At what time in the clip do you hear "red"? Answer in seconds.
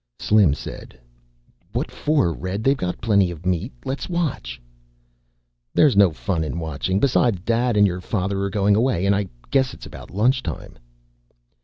2.33-2.63